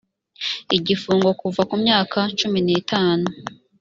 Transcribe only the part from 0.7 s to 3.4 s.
igifungo kuva ku myaka cumi n itanu